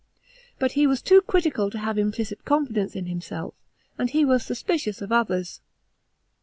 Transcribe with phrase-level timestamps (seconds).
[0.57, 4.99] But he was too critical to have implicit confidence in h'mself;* and he was suspicious
[4.99, 5.61] of others.